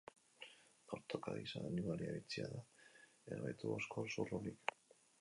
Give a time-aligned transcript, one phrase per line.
[0.93, 2.65] Dortoka gisa animalia bitxia da,
[3.31, 4.79] ez baitu oskol zurrunik.